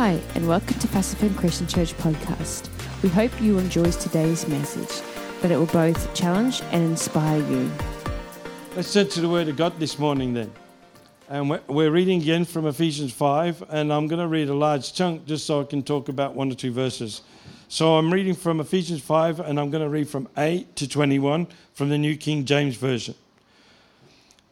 [0.00, 2.70] Hi, and welcome to Fassifern Christian Church podcast.
[3.02, 5.06] We hope you enjoy today's message,
[5.42, 7.70] that it will both challenge and inspire you.
[8.74, 10.50] Let's turn to the Word of God this morning then.
[11.28, 15.26] And we're reading again from Ephesians 5, and I'm going to read a large chunk
[15.26, 17.20] just so I can talk about one or two verses.
[17.68, 21.46] So I'm reading from Ephesians 5, and I'm going to read from 8 to 21
[21.74, 23.16] from the New King James Version.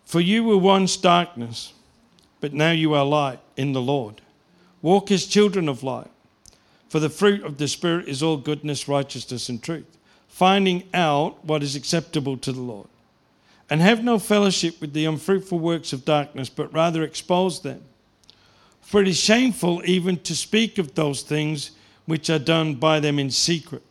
[0.05, 1.73] For you were once darkness,
[2.39, 4.21] but now you are light in the Lord.
[4.83, 6.11] Walk as children of light.
[6.89, 11.63] For the fruit of the Spirit is all goodness, righteousness, and truth, finding out what
[11.63, 12.89] is acceptable to the Lord.
[13.69, 17.83] And have no fellowship with the unfruitful works of darkness, but rather expose them.
[18.81, 21.73] For it is shameful even to speak of those things
[22.07, 23.83] which are done by them in secret.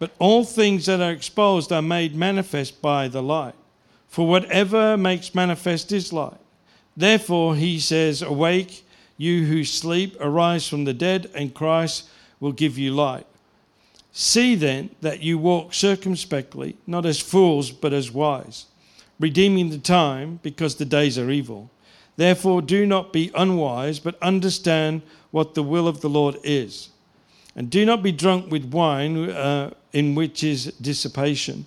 [0.00, 3.54] But all things that are exposed are made manifest by the light.
[4.08, 6.40] For whatever makes manifest is light.
[6.96, 8.84] Therefore, he says, Awake,
[9.20, 12.08] you who sleep, arise from the dead, and Christ
[12.40, 13.26] will give you light.
[14.12, 18.64] See then that you walk circumspectly, not as fools, but as wise,
[19.18, 21.70] redeeming the time, because the days are evil.
[22.16, 26.88] Therefore, do not be unwise, but understand what the will of the Lord is.
[27.54, 31.66] And do not be drunk with wine, uh, in which is dissipation,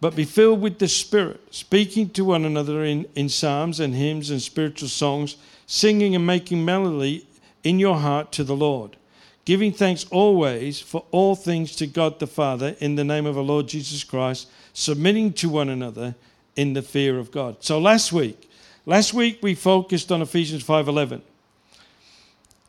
[0.00, 4.30] but be filled with the Spirit, speaking to one another in, in psalms and hymns
[4.30, 5.36] and spiritual songs,
[5.66, 7.26] singing and making melody
[7.62, 8.96] in your heart to the Lord,
[9.44, 13.44] giving thanks always for all things to God the Father in the name of our
[13.44, 16.14] Lord Jesus Christ, submitting to one another
[16.56, 17.56] in the fear of God.
[17.60, 18.50] So last week,
[18.86, 21.22] last week we focused on Ephesians 5:11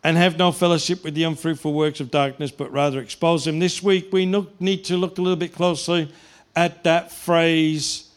[0.05, 3.57] and have no fellowship with the unfruitful works of darkness, but rather expose them.
[3.57, 6.11] This week, we look, need to look a little bit closely
[6.55, 8.07] at that phrase,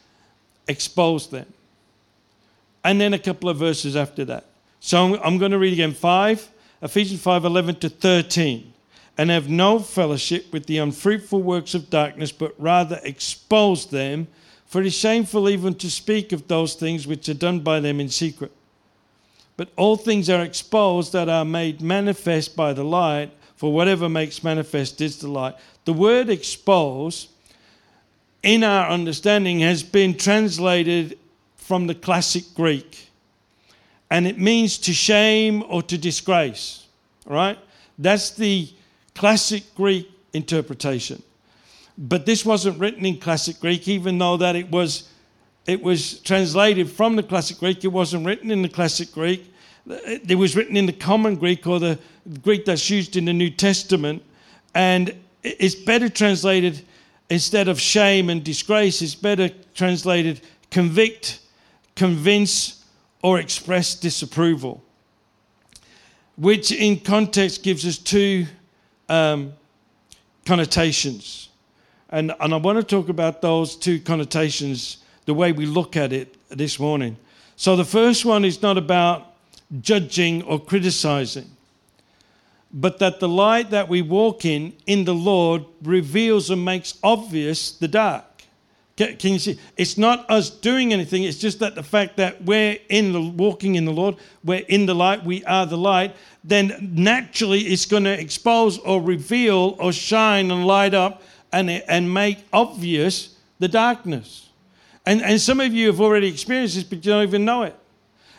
[0.68, 1.50] expose them.
[2.84, 4.44] And then a couple of verses after that.
[4.80, 6.48] So I'm, I'm going to read again 5,
[6.82, 8.72] Ephesians 5 11 to 13.
[9.16, 14.28] And have no fellowship with the unfruitful works of darkness, but rather expose them.
[14.66, 17.98] For it is shameful even to speak of those things which are done by them
[17.98, 18.52] in secret.
[19.56, 24.44] But all things are exposed that are made manifest by the light, for whatever makes
[24.44, 25.56] manifest is the light.
[25.84, 27.26] The word expose,
[28.44, 31.18] in our understanding, has been translated
[31.56, 33.07] from the classic Greek.
[34.10, 36.86] And it means to shame or to disgrace.
[37.26, 37.58] right?
[37.98, 38.70] That's the
[39.14, 41.22] classic Greek interpretation.
[41.98, 45.08] But this wasn't written in classic Greek, even though that it was
[45.66, 47.84] it was translated from the classic Greek.
[47.84, 49.52] It wasn't written in the classic Greek.
[49.86, 51.98] It was written in the common Greek or the
[52.42, 54.22] Greek that's used in the New Testament.
[54.74, 56.80] And it's better translated
[57.28, 60.40] instead of shame and disgrace, it's better translated
[60.70, 61.40] convict,
[61.94, 62.77] convince,
[63.22, 64.82] or express disapproval.
[66.36, 68.46] Which in context gives us two
[69.08, 69.54] um,
[70.44, 71.48] connotations.
[72.10, 76.12] And, and I want to talk about those two connotations the way we look at
[76.12, 77.18] it this morning.
[77.56, 79.34] So the first one is not about
[79.80, 81.50] judging or criticizing,
[82.72, 87.72] but that the light that we walk in, in the Lord, reveals and makes obvious
[87.72, 88.24] the dark.
[88.98, 89.60] Can, can you see?
[89.76, 93.76] It's not us doing anything, it's just that the fact that we're in the walking
[93.76, 98.02] in the Lord, we're in the light, we are the light, then naturally it's going
[98.02, 101.22] to expose or reveal or shine and light up
[101.52, 104.48] and, and make obvious the darkness.
[105.06, 107.76] And, and some of you have already experienced this, but you don't even know it.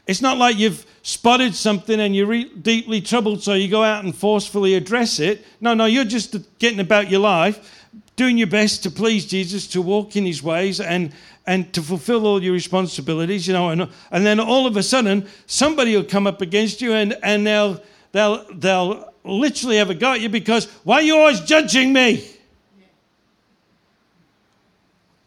[0.08, 4.04] It's not like you've spotted something and you're re- deeply troubled, so you go out
[4.04, 5.46] and forcefully address it.
[5.62, 7.86] No, no, you're just getting about your life,
[8.20, 11.14] doing your best to please Jesus, to walk in his ways, and,
[11.48, 13.70] and to fulfill all your responsibilities, you know.
[13.70, 17.48] And, and then all of a sudden, somebody will come up against you and, and
[17.48, 17.82] they'll,
[18.12, 22.30] they'll, they'll literally have a go at you because, why are you always judging me?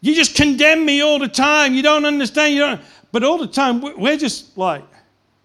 [0.03, 1.73] You just condemn me all the time.
[1.73, 2.53] You don't understand.
[2.53, 2.81] You don't.
[3.11, 4.85] But all the time, we're just like,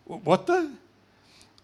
[0.03, 0.69] what the?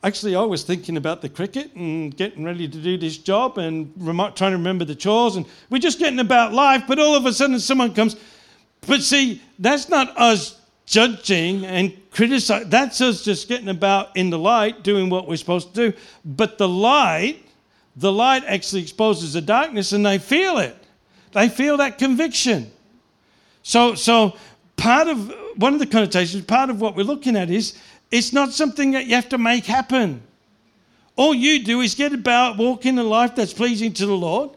[0.04, 3.90] Actually, I was thinking about the cricket and getting ready to do this job and
[3.98, 6.84] trying to remember the chores, and we're just getting about life.
[6.86, 8.18] But all of a sudden, someone comes.
[8.86, 12.70] But see, that's not us judging and criticizing.
[12.70, 15.98] That's us just getting about in the light, doing what we're supposed to do.
[16.26, 17.46] But the light,
[17.96, 20.76] the light actually exposes the darkness, and they feel it.
[21.32, 22.72] They feel that conviction.
[23.64, 24.36] So, so
[24.76, 27.78] part of one of the connotations, part of what we're looking at is
[28.14, 30.22] it's not something that you have to make happen.
[31.16, 34.52] All you do is get about walking a life that's pleasing to the Lord,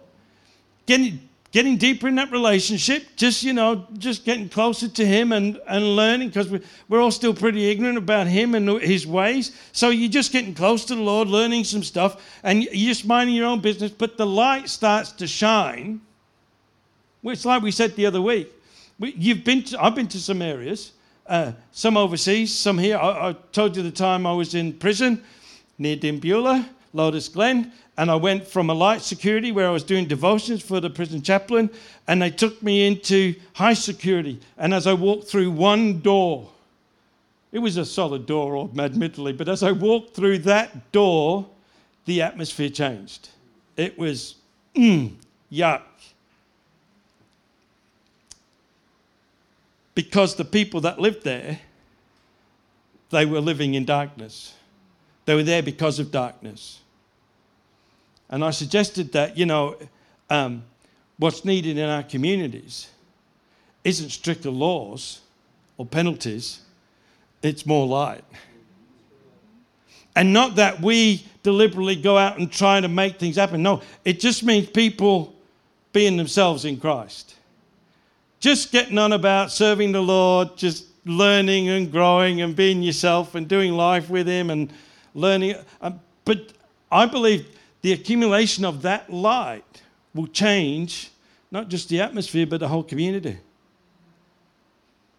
[0.85, 5.59] getting, getting deeper in that relationship, just, you know, just getting closer to Him and,
[5.67, 6.51] and learning because
[6.91, 9.59] we're, all still pretty ignorant about Him and His ways.
[9.73, 13.35] So you're just getting close to the Lord, learning some stuff, and you're just minding
[13.35, 16.03] your own business, but the light starts to shine.
[17.25, 18.53] It's like we said the other week.
[18.99, 20.93] You've been to, I've been to some areas,
[21.29, 22.97] uh, some overseas, some here.
[22.97, 25.23] I, I, told you the time I was in prison
[25.79, 30.07] near Dimbulah, Lotus Glen, and I went from a light security where I was doing
[30.07, 31.71] devotions for the prison chaplain,
[32.07, 34.41] and they took me into high security.
[34.59, 36.51] And as I walked through one door,
[37.53, 41.47] it was a solid door, admittedly, but as I walked through that door,
[42.05, 43.31] the atmosphere changed.
[43.77, 44.37] It was,
[44.75, 45.15] mm,
[45.51, 45.83] yuck.
[49.97, 51.59] Because the people that lived there,
[53.11, 54.55] they were living in darkness.
[55.25, 56.81] They were there because of darkness.
[58.29, 59.77] And I suggested that, you know,
[60.29, 60.65] um,
[61.19, 62.91] what's needed in our communities
[63.85, 65.21] isn't stricter laws
[65.79, 66.61] or penalties,
[67.43, 68.25] it's more light.
[70.15, 73.63] And not that we deliberately go out and try to make things happen.
[73.63, 75.35] No, it just means people
[75.93, 77.37] being themselves in Christ
[78.47, 83.49] just getting on about serving the Lord, just learning and growing and being yourself and
[83.49, 84.73] doing life with Him and
[85.17, 85.57] learning.
[85.81, 86.53] Um, but
[86.89, 87.49] I believe
[87.83, 89.83] the accumulation of that light
[90.15, 91.11] will change
[91.51, 93.37] not just the atmosphere, but the whole community.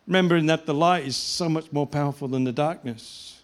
[0.08, 3.42] Remembering that the light is so much more powerful than the darkness.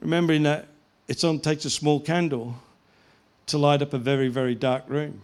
[0.00, 0.66] Remembering that
[1.06, 2.56] it only takes a small candle
[3.46, 5.22] to light up a very, very dark room.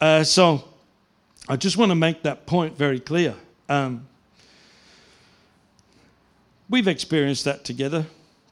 [0.00, 0.62] Uh, so,
[1.46, 3.34] I just want to make that point very clear.
[3.68, 4.06] Um,
[6.70, 8.06] we've experienced that together.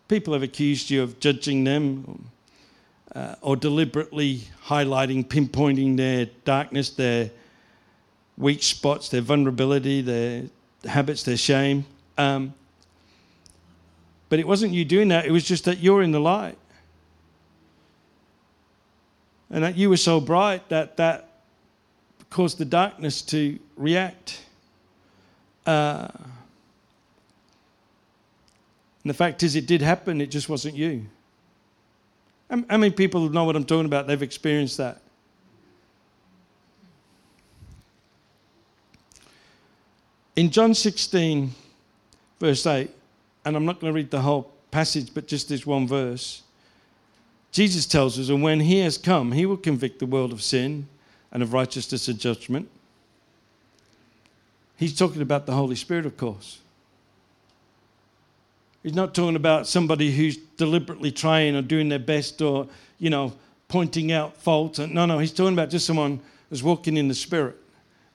[0.09, 2.27] People have accused you of judging them
[3.15, 7.31] uh, or deliberately highlighting, pinpointing their darkness, their
[8.37, 10.45] weak spots, their vulnerability, their
[10.85, 11.87] habits, their shame.
[12.19, 12.53] Um,
[14.29, 16.59] but it wasn't you doing that, it was just that you're in the light.
[19.51, 21.32] And that you were so bright that that
[22.33, 24.41] caused the darkness to react.
[25.67, 26.09] Uh,
[29.05, 31.05] and the fact is, it did happen, it just wasn't you.
[32.51, 34.07] How many people know what I'm talking about?
[34.07, 35.01] They've experienced that.
[40.37, 41.51] In John 16,
[42.41, 42.91] verse 8,
[43.45, 46.43] and I'm not going to read the whole passage, but just this one verse,
[47.51, 50.89] Jesus tells us, And when he has come, he will convict the world of sin
[51.33, 52.69] and of righteousness and judgment.
[54.77, 56.61] He's talking about the Holy Spirit, of course.
[58.83, 62.69] He's not talking about somebody who's deliberately trying or doing their best or,
[62.99, 63.33] you know,
[63.69, 64.79] pointing out faults.
[64.79, 66.21] No, no, he's talking about just someone
[66.51, 67.57] who's walking in the Spirit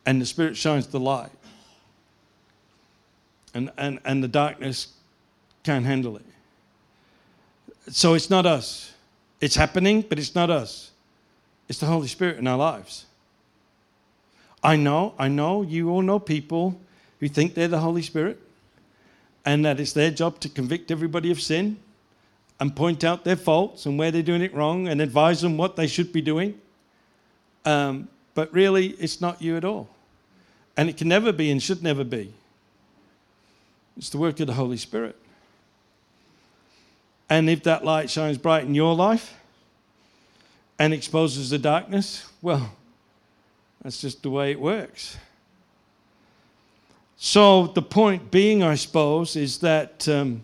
[0.06, 1.32] and the Spirit shines the light.
[3.54, 4.90] And, and, and the darkness
[5.64, 6.26] can't handle it.
[7.90, 8.94] So it's not us.
[9.40, 10.92] It's happening, but it's not us.
[11.68, 13.07] It's the Holy Spirit in our lives.
[14.68, 16.78] I know, I know, you all know people
[17.22, 18.38] who think they're the Holy Spirit
[19.46, 21.78] and that it's their job to convict everybody of sin
[22.60, 25.78] and point out their faults and where they're doing it wrong and advise them what
[25.78, 26.60] they should be doing.
[27.64, 29.88] Um, but really, it's not you at all.
[30.76, 32.34] And it can never be and should never be.
[33.96, 35.16] It's the work of the Holy Spirit.
[37.30, 39.34] And if that light shines bright in your life
[40.78, 42.77] and exposes the darkness, well,
[43.82, 45.18] that's just the way it works.
[47.20, 50.44] So, the point being, I suppose, is that um,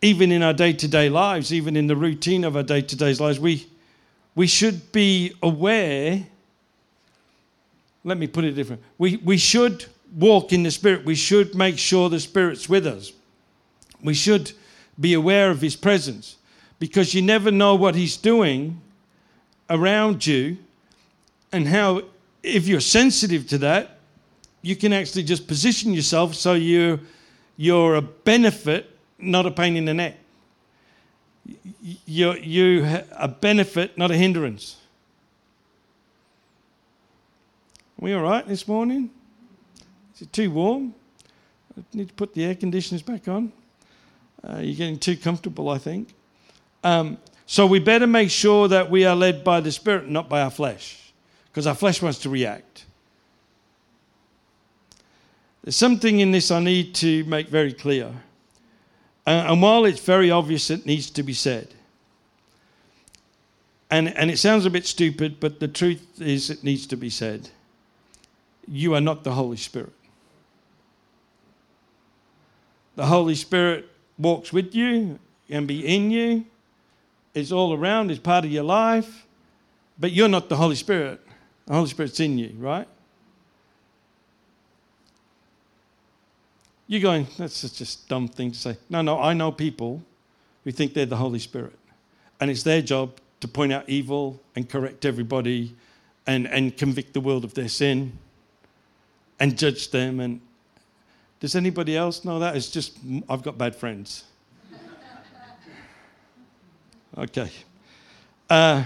[0.00, 2.96] even in our day to day lives, even in the routine of our day to
[2.96, 3.66] day lives, we,
[4.34, 6.26] we should be aware.
[8.04, 8.82] Let me put it different.
[8.96, 9.84] We, we should
[10.16, 11.04] walk in the Spirit.
[11.04, 13.12] We should make sure the Spirit's with us.
[14.02, 14.52] We should
[14.98, 16.36] be aware of His presence
[16.78, 18.80] because you never know what He's doing
[19.68, 20.56] around you
[21.52, 22.02] and how,
[22.42, 23.98] if you're sensitive to that,
[24.64, 26.98] you can actually just position yourself so you,
[27.58, 30.16] you're a benefit, not a pain in the neck.
[32.06, 34.78] You're, you a benefit, not a hindrance.
[38.00, 39.10] Are we all right this morning?
[40.14, 40.94] Is it too warm?
[41.76, 43.52] I need to put the air conditioners back on.
[44.42, 46.14] Uh, you're getting too comfortable, I think.
[46.82, 50.40] Um, so we better make sure that we are led by the Spirit, not by
[50.40, 51.03] our flesh
[51.54, 52.84] because our flesh wants to react.
[55.62, 58.12] There's something in this I need to make very clear.
[59.24, 61.68] And while it's very obvious, it needs to be said.
[63.88, 67.08] And, and it sounds a bit stupid, but the truth is, it needs to be
[67.08, 67.48] said.
[68.66, 69.92] You are not the Holy Spirit.
[72.96, 76.46] The Holy Spirit walks with you and be in you,
[77.32, 79.24] is all around, is part of your life,
[80.00, 81.23] but you're not the Holy Spirit.
[81.66, 82.86] The Holy Spirit's in you, right?
[86.86, 88.76] You're going, that's just a dumb thing to say.
[88.90, 90.02] No, no, I know people
[90.64, 91.78] who think they're the Holy Spirit.
[92.40, 95.74] And it's their job to point out evil and correct everybody
[96.26, 98.18] and, and convict the world of their sin
[99.40, 100.20] and judge them.
[100.20, 100.40] And
[101.40, 102.56] does anybody else know that?
[102.56, 104.24] It's just, I've got bad friends.
[107.18, 107.50] okay.
[108.48, 108.84] Uh,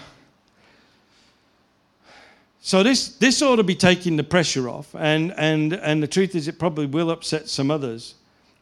[2.60, 6.34] so this, this ought to be taking the pressure off, and, and, and the truth
[6.34, 8.14] is it probably will upset some others,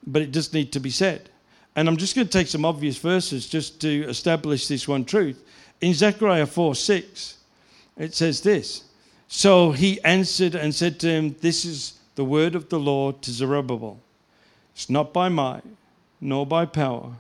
[0.07, 1.31] but it does need to be said.
[1.75, 5.43] And I'm just going to take some obvious verses just to establish this one truth.
[5.81, 7.37] In Zechariah 4 6,
[7.99, 8.85] it says this
[9.29, 13.31] So he answered and said to him, This is the word of the Lord to
[13.31, 14.01] Zerubbabel.
[14.75, 15.65] It's not by might,
[16.21, 17.13] nor by power,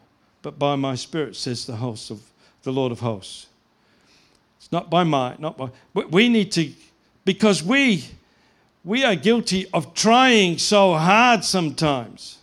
[0.42, 2.22] but by my spirit, says the host of
[2.62, 3.46] the Lord of hosts.
[4.66, 5.70] It's not by might, not by.
[5.94, 6.72] We need to,
[7.24, 8.04] because we,
[8.82, 12.38] we are guilty of trying so hard sometimes,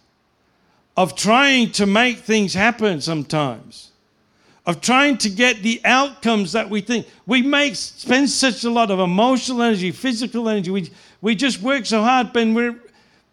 [0.96, 3.92] of trying to make things happen sometimes,
[4.66, 7.08] of trying to get the outcomes that we think.
[7.26, 10.72] We make spend such a lot of emotional energy, physical energy.
[10.72, 12.80] We, we just work so hard, but, we're,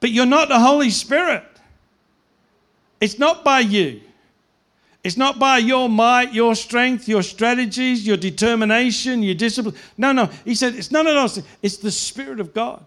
[0.00, 1.44] but you're not the Holy Spirit.
[3.00, 4.00] It's not by you.
[5.02, 9.74] It's not by your might, your strength, your strategies, your determination, your discipline.
[9.96, 10.26] No, no.
[10.44, 11.42] He said it's none of those.
[11.62, 12.84] It's the Spirit of God.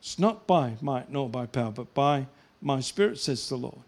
[0.00, 2.26] It's not by might nor by power, but by
[2.62, 3.78] my Spirit, says the Lord.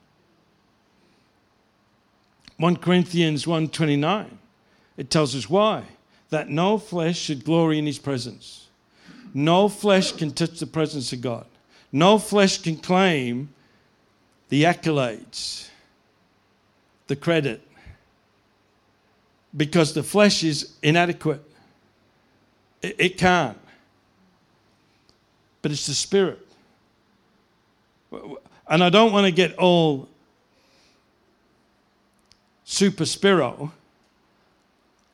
[2.59, 4.29] 1 Corinthians 1.29,
[4.97, 5.83] it tells us why.
[6.31, 8.69] That no flesh should glory in his presence.
[9.33, 11.47] No flesh can touch the presence of God.
[11.91, 13.51] No flesh can claim
[14.49, 15.69] the accolades
[17.07, 17.67] the credit
[19.57, 21.43] because the flesh is inadequate.
[22.83, 23.59] It, it can't.
[25.63, 26.47] But it's the spirit.
[28.69, 30.09] And I don't want to get all
[32.65, 33.73] super spiro.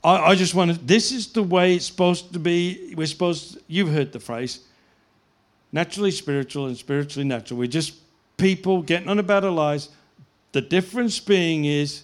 [0.02, 2.94] I, I just want to, this is the way it's supposed to be.
[2.96, 4.60] We're supposed, to, you've heard the phrase,
[5.72, 7.58] naturally spiritual and spiritually natural.
[7.58, 7.94] We're just
[8.36, 9.90] people getting on about our lives
[10.52, 12.02] the difference being is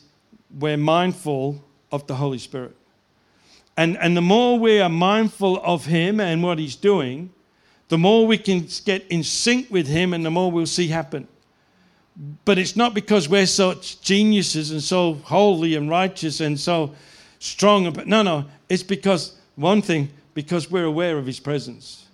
[0.58, 2.76] we're mindful of the Holy Spirit.
[3.76, 7.30] And, and the more we are mindful of Him and what He's doing,
[7.88, 11.28] the more we can get in sync with Him and the more we'll see happen.
[12.44, 16.94] But it's not because we're such geniuses and so holy and righteous and so
[17.38, 17.92] strong.
[17.92, 22.06] But no, no, it's because, one thing, because we're aware of His presence.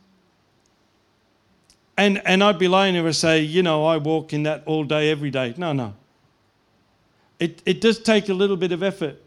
[1.97, 4.83] And, and I'd be lying if I say, you know, I walk in that all
[4.83, 5.55] day, every day.
[5.57, 5.95] No, no.
[7.43, 9.21] It, it does take a little bit of effort.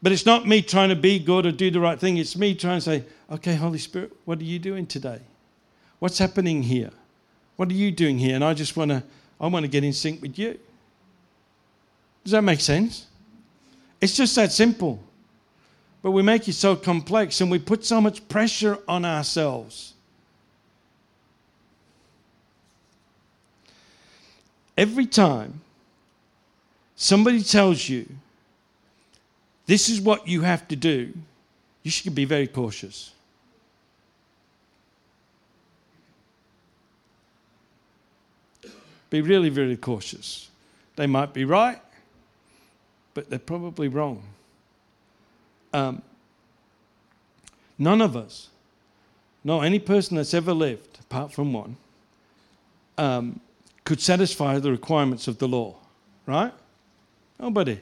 [0.00, 2.16] But it's not me trying to be good or do the right thing.
[2.16, 5.20] It's me trying to say, okay, Holy Spirit, what are you doing today?
[5.98, 6.92] What's happening here?
[7.56, 8.36] What are you doing here?
[8.36, 9.02] And I just want to,
[9.40, 10.56] I want to get in sync with you.
[12.22, 13.06] Does that make sense?
[14.00, 15.02] It's just that simple.
[16.00, 19.94] But we make it so complex and we put so much pressure on ourselves.
[24.76, 25.60] Every time
[26.98, 28.06] somebody tells you
[29.66, 31.14] this is what you have to do,
[31.82, 33.12] you should be very cautious.
[39.10, 40.50] Be really, really cautious.
[40.96, 41.80] They might be right,
[43.14, 44.22] but they're probably wrong.
[45.72, 46.02] Um,
[47.78, 48.48] none of us,
[49.44, 51.76] no, any person that's ever lived, apart from one,
[52.98, 53.40] um,
[53.84, 55.76] could satisfy the requirements of the law,
[56.26, 56.52] right?
[57.38, 57.80] Nobody.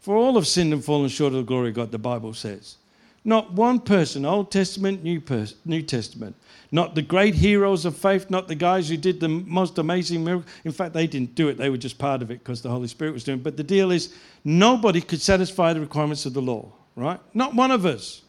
[0.00, 2.76] For all have sinned and fallen short of the glory of God, the Bible says.
[3.24, 6.36] Not one person, Old Testament, New, Pers- New Testament.
[6.70, 10.52] Not the great heroes of faith, not the guys who did the most amazing miracles.
[10.64, 12.86] In fact, they didn't do it, they were just part of it because the Holy
[12.86, 13.44] Spirit was doing it.
[13.44, 14.14] But the deal is,
[14.44, 17.18] nobody could satisfy the requirements of the law, right?
[17.32, 18.20] Not one of us.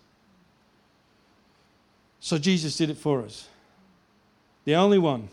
[2.22, 3.50] So Jesus did it for us.
[4.64, 5.28] The only one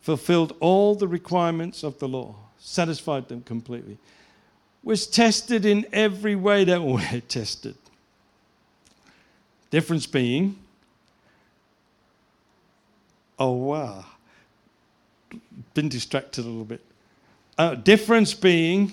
[0.00, 3.96] fulfilled all the requirements of the law, satisfied them completely
[4.82, 7.76] was tested in every way that we're tested.
[9.70, 10.58] Difference being,
[13.38, 14.04] oh wow,
[15.74, 16.82] been distracted a little bit.
[17.56, 18.92] Uh, difference being,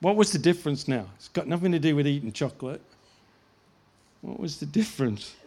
[0.00, 1.06] What was the difference now?
[1.16, 2.80] It's got nothing to do with eating chocolate.
[4.22, 5.34] What was the difference?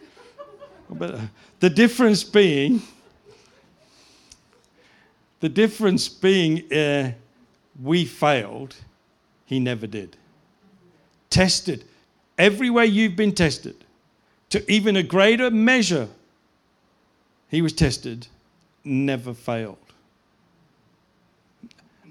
[0.90, 1.20] But, uh,
[1.60, 2.82] the difference being,
[5.40, 7.12] the difference being, uh,
[7.82, 8.76] we failed,
[9.46, 10.16] he never did.
[11.30, 11.84] Tested.
[12.38, 13.76] Every way you've been tested,
[14.50, 16.08] to even a greater measure,
[17.48, 18.26] he was tested,
[18.84, 19.78] never failed.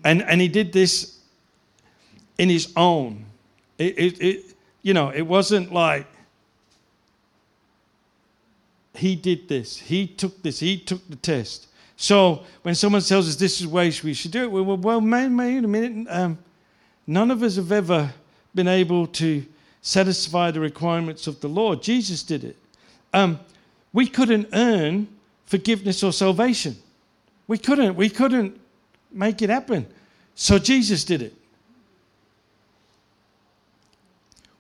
[0.04, 1.20] And, and he did this
[2.38, 3.26] in his own.
[3.78, 6.08] It, it, it, you know, it wasn't like
[8.94, 11.68] he did this, he took this, he took the test.
[11.96, 14.78] So when someone tells us this is the way we should do it, we well,
[14.78, 16.08] well, man, wait a minute.
[16.10, 16.38] Um,
[17.08, 18.14] none of us have ever
[18.56, 19.46] been able to
[19.82, 21.82] satisfy the requirements of the Lord.
[21.82, 22.58] Jesus did it.
[23.14, 23.40] Um,
[23.92, 25.08] we couldn't earn
[25.46, 26.76] forgiveness or salvation.
[27.48, 27.96] We couldn't.
[27.96, 28.60] We couldn't
[29.12, 29.86] make it happen.
[30.36, 31.34] So Jesus did it.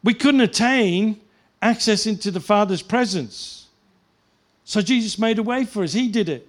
[0.03, 1.19] We couldn't attain
[1.61, 3.67] access into the Father's presence.
[4.65, 5.93] So Jesus made a way for us.
[5.93, 6.47] He did it.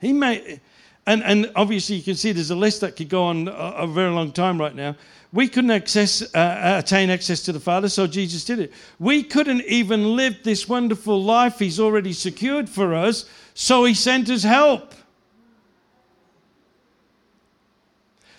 [0.00, 0.60] He made,
[1.08, 3.86] and, and obviously you can see there's a list that could go on a, a
[3.86, 4.94] very long time right now.
[5.32, 8.72] We couldn't access, uh, uh, attain access to the Father, so Jesus did it.
[8.98, 13.24] We couldn't even live this wonderful life He's already secured for us,
[13.54, 14.94] so He sent us help.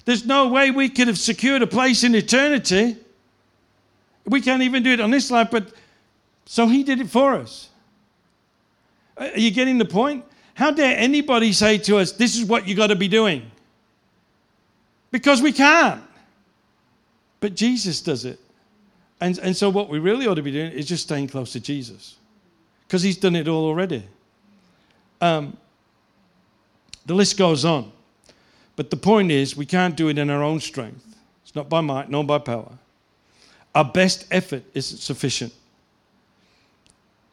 [0.05, 2.97] There's no way we could have secured a place in eternity.
[4.25, 5.73] We can't even do it on this life, but
[6.45, 7.69] so He did it for us.
[9.17, 10.23] Are you getting the point?
[10.59, 13.49] How dare anybody say to us, this is what you got to be doing?
[15.09, 16.03] Because we can't.
[17.39, 18.41] But Jesus does it.
[19.21, 21.61] And, and so, what we really ought to be doing is just staying close to
[21.61, 22.17] Jesus
[22.85, 24.03] because he's done it all already.
[25.21, 25.55] Um,
[27.05, 27.93] the list goes on.
[28.75, 31.05] But the point is, we can't do it in our own strength.
[31.41, 32.73] It's not by might, nor by power.
[33.73, 35.53] Our best effort isn't sufficient.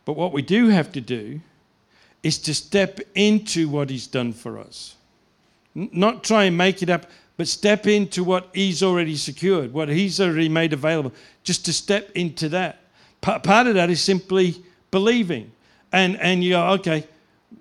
[0.04, 1.40] But what we do have to do
[2.26, 4.96] is to step into what He's done for us.
[5.74, 7.06] Not try and make it up,
[7.36, 11.12] but step into what He's already secured, what He's already made available,
[11.44, 12.80] just to step into that.
[13.20, 15.52] Part of that is simply believing.
[15.92, 17.06] And, and you go, okay,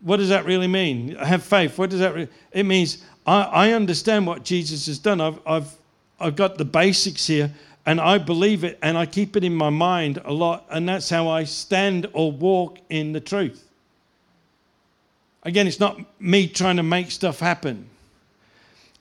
[0.02, 1.16] what does that really mean?
[1.16, 1.78] Have faith.
[1.78, 5.22] What does that It means I, I understand what Jesus has done.
[5.22, 5.72] I've, I've,
[6.20, 7.52] I've got the basics here
[7.86, 10.66] and I believe it and I keep it in my mind a lot.
[10.72, 13.66] And that's how I stand or walk in the truth.
[15.46, 17.88] Again, it's not me trying to make stuff happen.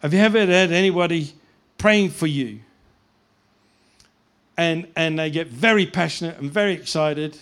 [0.01, 1.33] Have you ever had anybody
[1.79, 2.61] praying for you?
[4.59, 7.37] And, and they get very passionate and very excited,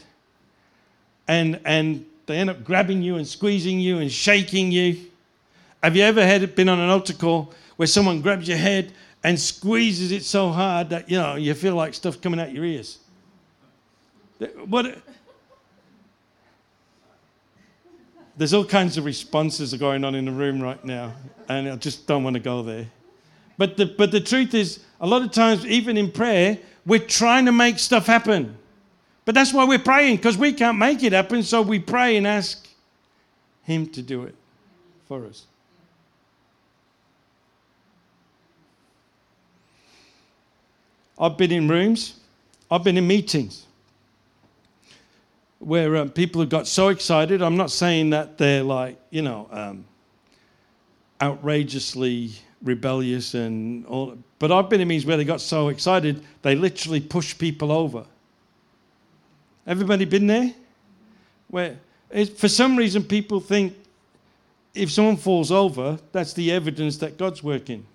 [1.29, 4.97] and, and they end up grabbing you and squeezing you and shaking you.
[5.83, 8.93] Have you ever had been on an altar call where someone grabs your head
[9.25, 12.65] and squeezes it so hard that you know you feel like stuff coming out your
[12.65, 12.99] ears?
[14.67, 14.97] What?
[18.37, 21.13] There's all kinds of responses going on in the room right now,
[21.49, 22.87] and I just don't want to go there.
[23.59, 27.45] But the, but the truth is, a lot of times, even in prayer, we're trying
[27.45, 28.57] to make stuff happen.
[29.25, 32.27] But that's why we're praying, because we can't make it happen, so we pray and
[32.27, 32.67] ask
[33.65, 34.35] Him to do it
[35.07, 35.45] for us.
[41.19, 42.19] I've been in rooms,
[42.71, 43.67] I've been in meetings
[45.63, 47.41] where um, people have got so excited.
[47.41, 49.85] I'm not saying that they're like, you know, um,
[51.23, 56.57] outrageously rebellious and all, but I've been in meetings where they got so excited they
[56.57, 58.05] literally push people over.
[59.67, 60.53] Everybody been there?
[61.49, 61.79] Where
[62.37, 63.75] for some reason people think
[64.75, 67.87] if someone falls over, that's the evidence that God's working.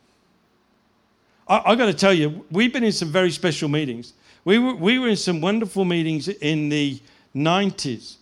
[1.47, 4.13] I, have got to tell you, we've been in some very special meetings.
[4.45, 6.99] We were, we were in some wonderful meetings in the
[7.37, 8.15] 90s.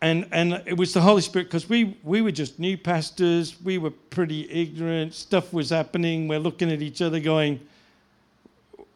[0.00, 3.56] And, and it was the Holy Spirit because we, we were just new pastors.
[3.62, 5.14] We were pretty ignorant.
[5.14, 6.28] Stuff was happening.
[6.28, 7.60] We're looking at each other going,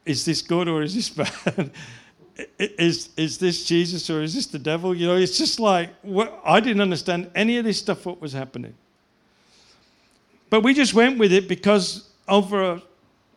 [0.05, 1.71] is this good or is this bad?
[2.59, 4.95] is, is this Jesus or is this the devil?
[4.95, 8.33] You know, it's just like, what, I didn't understand any of this stuff, what was
[8.33, 8.75] happening.
[10.51, 12.83] But we just went with it because over a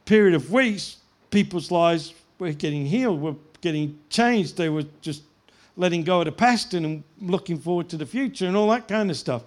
[0.06, 0.98] period of weeks,
[1.32, 4.58] people's lives were getting healed, were getting changed.
[4.58, 5.24] They were just
[5.78, 9.10] letting go of the past and looking forward to the future and all that kind
[9.10, 9.44] of stuff.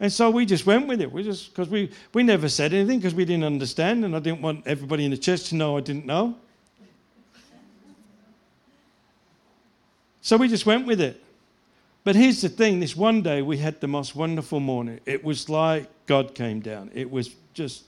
[0.00, 1.10] And so we just went with it.
[1.10, 4.42] We just because we we never said anything because we didn't understand, and I didn't
[4.42, 6.36] want everybody in the church to know I didn't know.
[10.20, 11.22] So we just went with it.
[12.04, 15.00] But here's the thing: this one day we had the most wonderful morning.
[15.04, 16.90] It was like God came down.
[16.94, 17.84] It was just,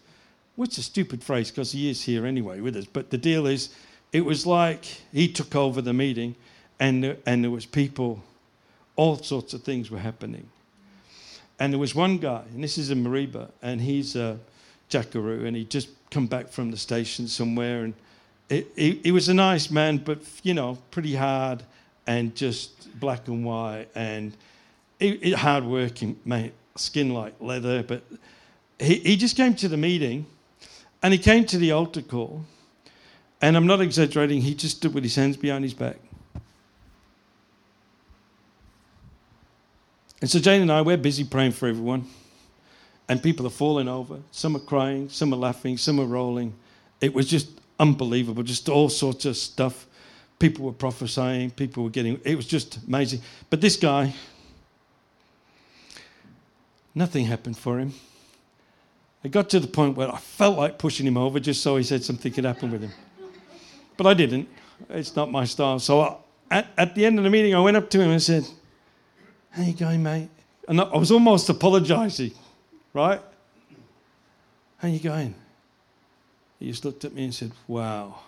[0.56, 2.86] which a stupid phrase because He is here anyway with us.
[2.86, 3.70] But the deal is,
[4.12, 6.34] it was like he took over the meeting,
[6.80, 8.22] and and there was people,
[8.96, 10.48] all sorts of things were happening.
[11.60, 14.38] And there was one guy, and this is in Mareeba, and he's a
[14.88, 17.94] Jackaroo, and he just come back from the station somewhere, and
[18.48, 21.62] he, he was a nice man, but you know, pretty hard
[22.06, 24.36] and just black and white and
[24.98, 27.82] it, hard working, mate, skin like leather.
[27.82, 28.02] But
[28.78, 30.26] he, he just came to the meeting
[31.02, 32.44] and he came to the altar call.
[33.40, 35.96] And I'm not exaggerating, he just stood with his hands behind his back.
[40.20, 42.06] And so Jane and I, we're busy praying for everyone.
[43.08, 44.20] And people are falling over.
[44.30, 46.54] Some are crying, some are laughing, some are rolling.
[47.00, 49.86] It was just unbelievable, just all sorts of stuff.
[50.38, 53.20] People were prophesying, people were getting, it was just amazing.
[53.48, 54.14] But this guy,
[56.94, 57.92] nothing happened for him.
[59.22, 61.82] It got to the point where I felt like pushing him over just so he
[61.82, 62.92] said something could happen with him.
[63.96, 64.48] But I didn't.
[64.88, 65.78] It's not my style.
[65.78, 66.16] So I,
[66.50, 68.46] at, at the end of the meeting, I went up to him and said,
[69.50, 70.28] How you going, mate?
[70.68, 72.32] And I was almost apologizing,
[72.94, 73.20] right?
[74.78, 75.34] How you going?
[76.58, 78.20] He just looked at me and said, Wow,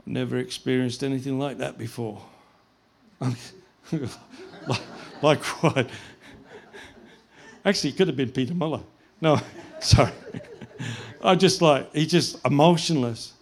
[0.00, 2.20] I've never experienced anything like that before.
[3.20, 4.80] like,
[5.22, 5.88] like what?
[7.64, 8.80] Actually, it could have been Peter Muller.
[9.20, 9.38] No,
[9.80, 10.12] sorry.
[11.22, 13.34] I just like, he's just emotionless.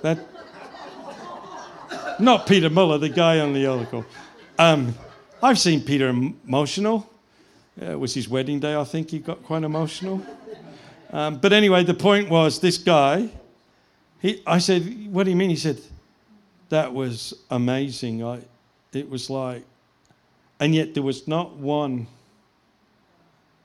[0.00, 0.18] That,
[2.18, 4.06] not Peter Muller, the guy on the article.
[4.58, 4.94] Um,
[5.44, 7.10] I've seen Peter emotional.
[7.76, 10.24] it was his wedding day, I think he got quite emotional.
[11.12, 13.28] Um, but anyway, the point was this guy,
[14.20, 15.50] he, I said, What do you mean?
[15.50, 15.80] He said,
[16.68, 18.24] That was amazing.
[18.24, 18.42] I,
[18.92, 19.64] it was like,
[20.60, 22.06] and yet there was not one.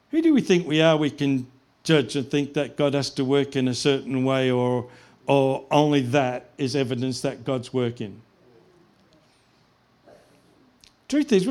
[0.09, 0.97] Who do we think we are?
[0.97, 1.45] We can
[1.83, 4.89] judge and think that God has to work in a certain way, or,
[5.27, 8.19] or only that is evidence that God's working.
[11.08, 11.50] Truth is,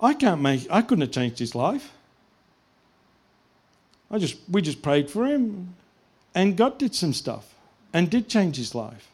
[0.00, 1.92] I can't make, I couldn't have changed his life.
[4.10, 5.74] I just, we just prayed for him,
[6.34, 7.54] and God did some stuff
[7.92, 9.08] and did change his life.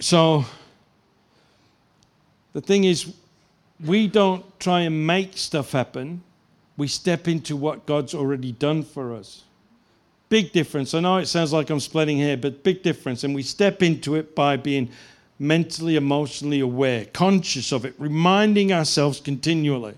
[0.00, 0.44] So,
[2.52, 3.14] the thing is,
[3.84, 6.22] we don't try and make stuff happen.
[6.76, 9.44] We step into what God's already done for us.
[10.30, 10.94] Big difference.
[10.94, 13.24] I know it sounds like I'm splitting hair, but big difference.
[13.24, 14.88] And we step into it by being
[15.38, 19.94] mentally, emotionally aware, conscious of it, reminding ourselves continually.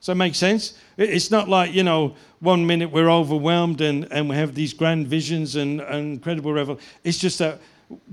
[0.00, 0.78] Does that make sense?
[0.96, 5.08] It's not like, you know, one minute we're overwhelmed and, and we have these grand
[5.08, 6.78] visions and, and incredible revel.
[7.02, 7.60] It's just that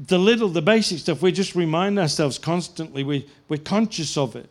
[0.08, 4.49] the little, the basic stuff, we just remind ourselves constantly, we, we're conscious of it.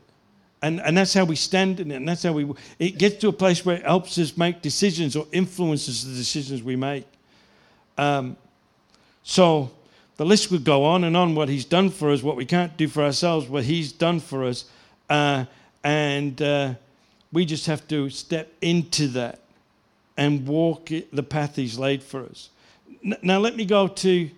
[0.64, 1.96] And, and that's how we stand in it.
[1.96, 5.14] And that's how we, it gets to a place where it helps us make decisions
[5.14, 7.04] or influences the decisions we make.
[7.98, 8.38] Um,
[9.24, 9.70] so,
[10.16, 12.74] the list would go on and on what he's done for us, what we can't
[12.78, 14.64] do for ourselves, what he's done for us.
[15.10, 15.44] Uh,
[15.82, 16.72] and uh,
[17.30, 19.40] we just have to step into that
[20.16, 22.48] and walk the path he's laid for us.
[23.22, 24.30] Now, let me go to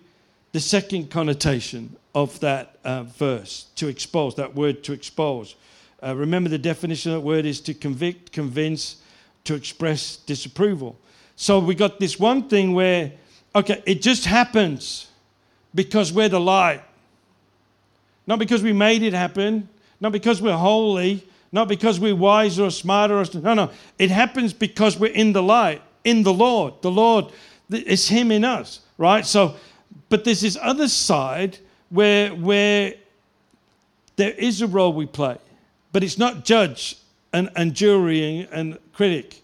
[0.51, 5.55] the second connotation of that uh, verse to expose, that word to expose.
[6.01, 8.97] Uh, remember, the definition of that word is to convict, convince,
[9.43, 10.97] to express disapproval.
[11.35, 13.13] So we got this one thing where,
[13.55, 15.07] okay, it just happens
[15.73, 16.81] because we're the light.
[18.25, 22.71] Not because we made it happen, not because we're holy, not because we're wiser or
[22.71, 23.19] smarter.
[23.19, 23.71] Or, no, no.
[23.97, 26.73] It happens because we're in the light, in the Lord.
[26.81, 27.31] The Lord,
[27.69, 29.25] it's Him in us, right?
[29.25, 29.55] So,
[30.09, 31.57] but there's this other side
[31.89, 32.95] where, where
[34.17, 35.37] there is a role we play,
[35.97, 36.95] but it's not judge
[37.33, 39.41] and, and jury and, and critic.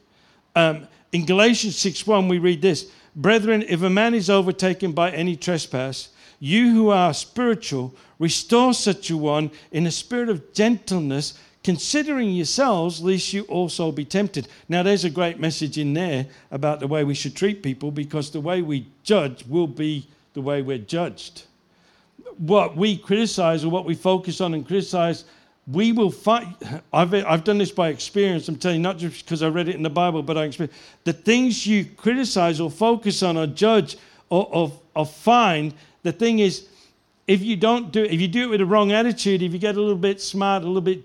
[0.55, 5.35] Um, in Galatians 6:1, we read this Brethren, if a man is overtaken by any
[5.35, 12.29] trespass, you who are spiritual, restore such a one in a spirit of gentleness, considering
[12.29, 14.47] yourselves, lest you also be tempted.
[14.69, 18.29] Now, there's a great message in there about the way we should treat people because
[18.29, 21.45] the way we judge will be the way we're judged.
[22.37, 25.25] What we criticize or what we focus on and criticize,
[25.67, 26.55] we will find.
[26.91, 28.47] I've, I've done this by experience.
[28.47, 30.77] I'm telling you, not just because I read it in the Bible, but I experience
[31.03, 33.97] the things you criticize or focus on or judge
[34.29, 35.73] or, or, or find
[36.03, 36.67] the thing is,
[37.27, 39.59] if you don't do it, if you do it with the wrong attitude, if you
[39.59, 41.01] get a little bit smart, a little bit,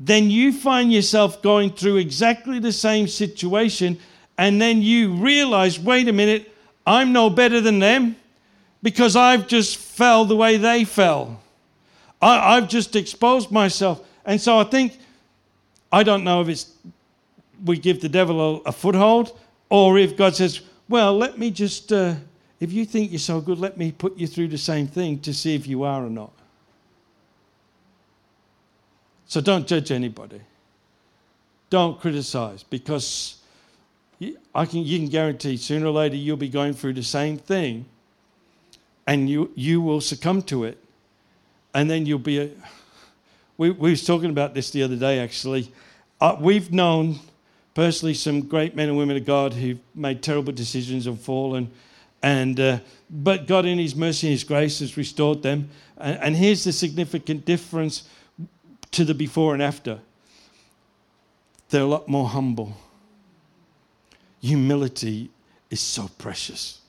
[0.00, 3.98] then you find yourself going through exactly the same situation,
[4.36, 6.52] and then you realize, wait a minute,
[6.84, 8.16] I'm no better than them
[8.82, 11.40] because I've just fell the way they fell.
[12.24, 14.00] I, have just exposed myself.
[14.24, 14.98] And so I think,
[15.92, 16.72] I don't know if it's
[17.64, 21.92] we give the devil a, a foothold, or if God says, well, let me just,
[21.92, 22.14] uh,
[22.60, 25.32] if you think you're so good, let me put you through the same thing to
[25.32, 26.32] see if you are or not.
[29.26, 30.40] So don't judge anybody.
[31.70, 33.38] Don't criticize because
[34.54, 37.86] I can, you can guarantee sooner or later you'll be going through the same thing
[39.06, 40.83] and you, you will succumb to it.
[41.74, 42.38] And then you'll be.
[42.38, 42.50] A,
[43.58, 45.70] we, we was talking about this the other day, actually.
[46.20, 47.18] Uh, we've known
[47.74, 51.70] personally some great men and women of God who've made terrible decisions and fallen.
[52.22, 52.78] And, uh,
[53.10, 55.68] but God, in His mercy and His grace, has restored them.
[55.98, 58.08] And, and here's the significant difference
[58.92, 59.98] to the before and after
[61.70, 62.76] they're a lot more humble.
[64.40, 65.30] Humility
[65.70, 66.80] is so precious.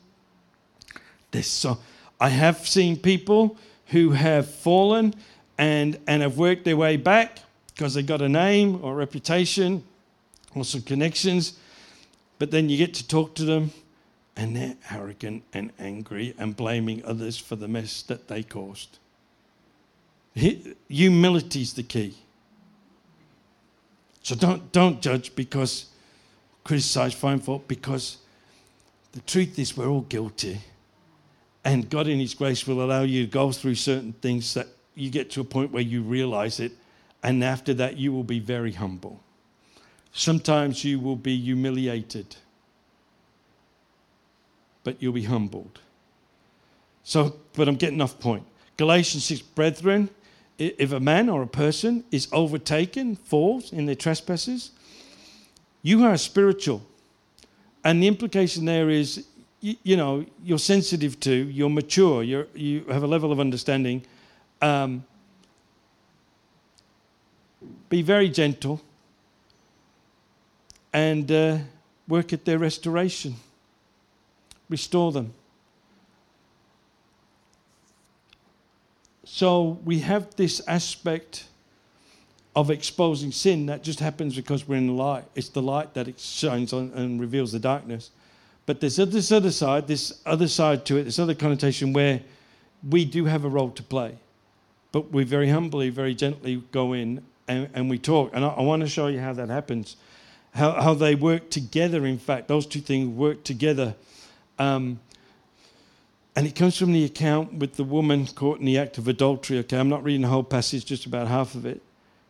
[1.32, 1.80] There's so
[2.20, 5.14] I have seen people who have fallen
[5.58, 7.40] and, and have worked their way back
[7.74, 9.84] because they got a name or a reputation
[10.54, 11.58] or some connections.
[12.40, 13.72] But then you get to talk to them
[14.36, 19.00] and they're arrogant and angry and blaming others for the mess that they caused.
[20.90, 22.16] Humility is the key.
[24.24, 25.86] So don't, don't judge because,
[26.64, 28.18] criticize, find fault, because
[29.14, 30.60] the truth is we're all guilty.
[31.66, 35.10] And God, in His grace, will allow you to go through certain things that you
[35.10, 36.72] get to a point where you realize it.
[37.24, 39.20] And after that, you will be very humble.
[40.14, 42.38] Sometimes you will be humiliated,
[44.84, 45.80] but you'll be humbled.
[47.04, 48.46] So, but I'm getting off point.
[48.78, 50.10] Galatians 6, brethren,
[50.58, 54.72] if a man or a person is overtaken, falls in their trespasses,
[55.82, 56.82] you are spiritual.
[57.84, 59.26] And the implication there is,
[59.66, 64.06] you, you know, you're sensitive to, you're mature, you're, you have a level of understanding.
[64.62, 65.04] Um,
[67.90, 68.80] be very gentle
[70.94, 71.58] and uh,
[72.08, 73.38] work at their restoration.
[74.70, 75.34] Restore them.
[79.24, 81.46] So we have this aspect
[82.56, 85.26] of exposing sin that just happens because we're in the light.
[85.34, 88.12] It's the light that shines on and reveals the darkness.
[88.66, 92.22] But there's this other side, this other side to it, this other connotation where
[92.88, 94.18] we do have a role to play.
[94.92, 98.32] But we very humbly, very gently go in and, and we talk.
[98.34, 99.98] And I, I want to show you how that happens,
[100.54, 102.48] how, how they work together, in fact.
[102.48, 103.96] Those two things work together.
[104.58, 105.00] Um,
[106.36, 109.60] and it comes from the account with the woman caught in the act of adultery.
[109.60, 111.82] Okay, I'm not reading the whole passage, just about half of it.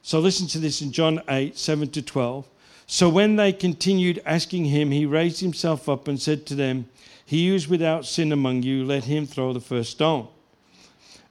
[0.02, 2.48] So listen to this in John 8, 7 to 12.
[2.88, 6.88] So when they continued asking him, he raised himself up and said to them,
[7.26, 10.28] He who is without sin among you, let him throw the first stone.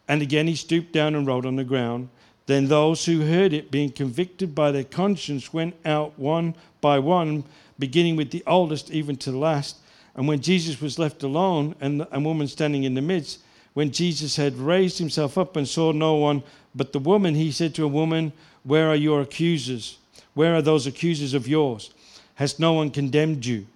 [0.09, 2.09] And again he stooped down and wrote on the ground.
[2.47, 7.45] Then those who heard it, being convicted by their conscience, went out one by one,
[7.79, 9.79] beginning with the oldest even to the last.
[10.15, 13.41] And when Jesus was left alone and a woman standing in the midst,
[13.73, 16.43] when Jesus had raised himself up and saw no one
[16.75, 19.99] but the woman, he said to a woman, Where are your accusers?
[20.35, 21.93] Where are those accusers of yours?
[22.35, 23.67] Has no one condemned you?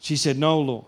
[0.00, 0.84] She said, No, Lord,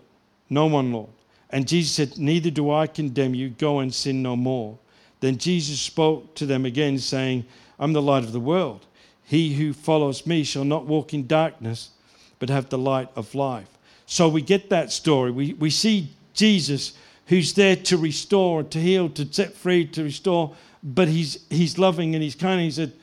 [0.49, 1.09] no one, Lord.
[1.49, 3.49] And Jesus said, Neither do I condemn you.
[3.49, 4.77] Go and sin no more.
[5.21, 7.45] Then Jesus spoke to them again, saying,
[7.79, 8.85] I'm the light of the world.
[9.23, 11.89] He who follows me shall not walk in darkness,
[12.37, 13.69] but have the light of life.
[14.05, 15.31] So we get that story.
[15.31, 16.93] We, we see Jesus
[17.27, 22.13] who's there to restore, to heal, to set free, to restore, but he's, he's loving
[22.13, 22.61] and he's kind.
[22.61, 22.93] He said,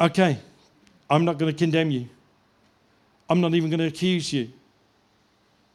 [0.00, 0.38] Okay,
[1.10, 2.08] I'm not going to condemn you.
[3.30, 4.50] I'm not even going to accuse you.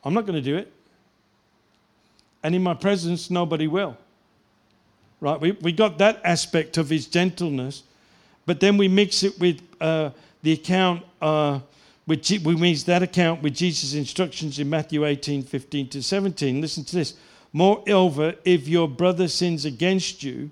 [0.04, 0.72] I'm not going to do it.
[2.44, 3.98] And in my presence, nobody will.
[5.22, 5.40] Right?
[5.40, 7.84] We, we got that aspect of his gentleness,
[8.46, 11.04] but then we mix it with uh, the account.
[11.22, 11.60] Uh,
[12.06, 16.60] which means that account with Jesus' instructions in Matthew 18, 15 to 17.
[16.60, 17.14] Listen to this.
[17.54, 20.52] Moreover, if your brother sins against you,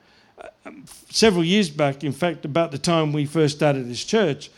[1.09, 4.51] Several years back, in fact, about the time we first started this church,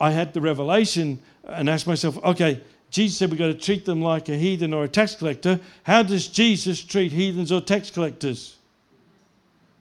[0.00, 4.02] I had the revelation and asked myself, okay, Jesus said we've got to treat them
[4.02, 5.60] like a heathen or a tax collector.
[5.84, 8.56] How does Jesus treat heathens or tax collectors?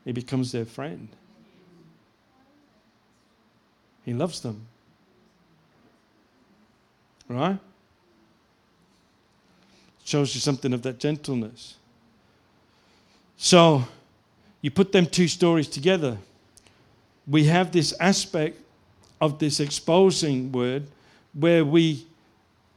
[0.04, 1.10] He becomes their friend.
[4.04, 4.67] He loves them.
[7.28, 7.58] Right?
[10.06, 11.75] shows you something of that gentleness.
[13.38, 13.86] So
[14.65, 16.17] you put them two stories together.
[17.28, 18.60] We have this aspect
[19.21, 20.88] of this exposing word
[21.34, 22.08] where we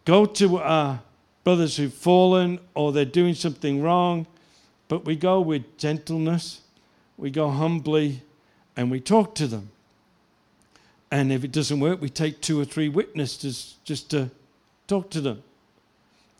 [0.05, 1.01] go to our
[1.44, 4.27] brothers who've fallen or they're doing something wrong,
[4.88, 6.61] but we go with gentleness,
[7.16, 8.20] we go humbly,
[8.77, 9.70] and we talk to them.
[11.11, 14.29] And if it doesn't work, we take two or three witnesses just to
[14.88, 15.42] talk to them.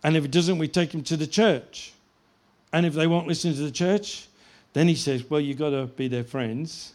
[0.05, 1.95] And if it doesn't, we take them to the church.
[2.71, 4.29] And if they won't listen to the church,
[4.73, 6.93] then he says, Well, you've got to be their friends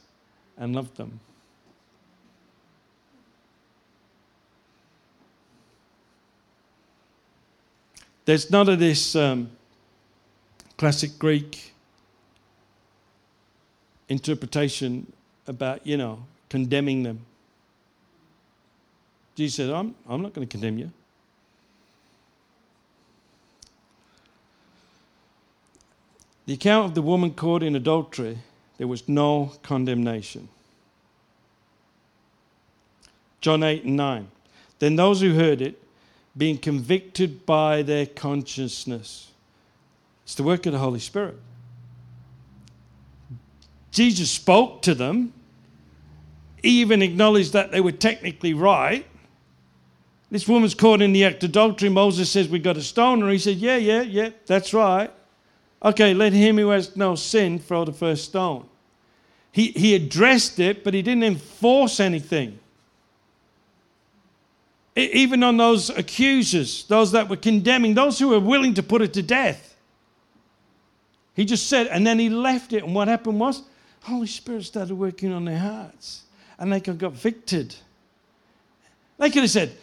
[0.58, 1.20] and love them.
[8.26, 9.50] There's none of this um,
[10.78, 11.74] classic Greek
[14.08, 15.12] interpretation
[15.48, 17.26] about, you know, condemning them.
[19.36, 20.92] Jesus said, I'm, I'm not going to condemn you.
[26.46, 28.40] The account of the woman caught in adultery,
[28.78, 30.50] there was no condemnation.
[33.40, 34.28] John 8 and 9.
[34.80, 35.82] Then those who heard it,
[36.36, 39.32] being convicted by their consciousness.
[40.24, 41.38] It's the work of the Holy Spirit.
[43.92, 45.34] Jesus spoke to them,
[46.64, 49.06] even acknowledged that they were technically right.
[50.32, 51.90] This woman's caught in the act of adultery.
[51.90, 53.30] Moses says, We've got to stone her.
[53.30, 55.12] He said, Yeah, yeah, yeah, that's right.
[55.84, 58.66] Okay, let him who has no sin throw the first stone.
[59.52, 62.60] He, he addressed it, but he didn't enforce anything.
[64.96, 69.14] Even on those accusers, those that were condemning, those who were willing to put it
[69.14, 69.76] to death.
[71.36, 72.84] He just said, and then he left it.
[72.84, 73.64] And what happened was,
[74.02, 76.24] Holy Spirit started working on their hearts.
[76.60, 77.76] And they could have got victored.
[79.18, 79.76] They could have said,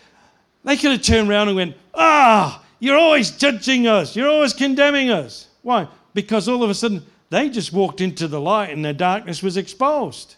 [0.64, 4.14] they could have turned around and went, Ah, you're always judging us.
[4.14, 5.48] You're always condemning us.
[5.62, 5.88] Why?
[6.14, 9.56] Because all of a sudden they just walked into the light and their darkness was
[9.56, 10.36] exposed.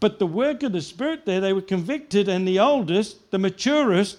[0.00, 4.18] But the work of the Spirit there, they were convicted, and the oldest, the maturest,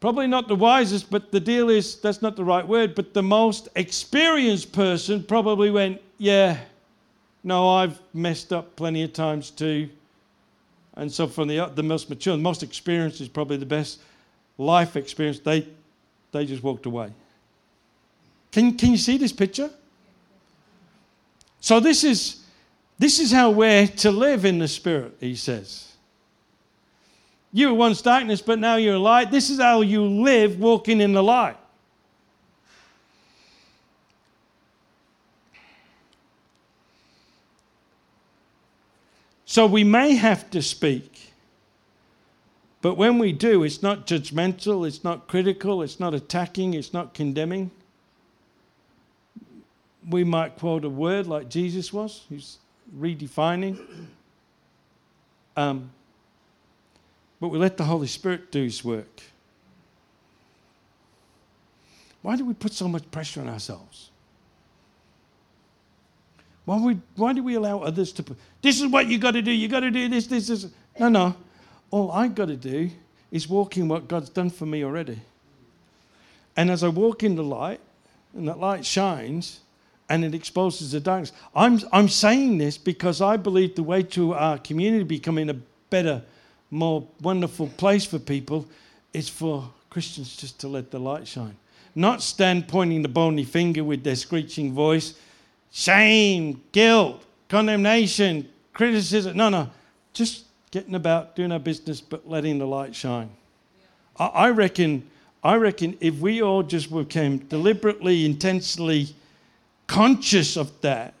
[0.00, 3.22] probably not the wisest, but the deal is that's not the right word, but the
[3.22, 6.58] most experienced person probably went, Yeah,
[7.42, 9.88] no, I've messed up plenty of times too.
[10.94, 14.00] And so, from the, the most mature, the most experienced is probably the best
[14.58, 15.66] life experience, they,
[16.32, 17.12] they just walked away.
[18.52, 19.70] Can, can you see this picture?
[21.60, 22.44] So this is,
[22.98, 25.92] this is how we're to live in the Spirit, he says.
[27.52, 29.30] You were once darkness, but now you're light.
[29.30, 31.56] This is how you live walking in the light.
[39.44, 41.32] So we may have to speak,
[42.82, 47.14] but when we do, it's not judgmental, it's not critical, it's not attacking, it's not
[47.14, 47.70] condemning
[50.08, 52.58] we might quote a word like Jesus was, he's
[52.98, 53.78] redefining.
[55.56, 55.90] Um,
[57.40, 59.22] but we let the Holy Spirit do his work.
[62.22, 64.10] Why do we put so much pressure on ourselves?
[66.64, 69.42] Why, we, why do we allow others to put, this is what you got to
[69.42, 70.66] do, you got to do this, this, this?
[70.98, 71.36] No, no.
[71.90, 72.90] All I got to do
[73.30, 75.18] is walk in what God's done for me already.
[76.56, 77.80] And as I walk in the light,
[78.34, 79.60] and that light shines,
[80.08, 81.32] and it exposes the darkness.
[81.54, 85.56] I'm, I'm saying this because I believe the way to our community becoming a
[85.90, 86.22] better,
[86.70, 88.66] more wonderful place for people
[89.12, 91.56] is for Christians just to let the light shine.
[91.94, 95.14] Not stand pointing the bony finger with their screeching voice,
[95.70, 99.36] shame, guilt, condemnation, criticism.
[99.36, 99.70] No, no.
[100.12, 103.30] Just getting about, doing our business, but letting the light shine.
[104.18, 105.08] I, I reckon,
[105.42, 109.14] I reckon if we all just became deliberately, intensely
[109.88, 111.14] conscious of that,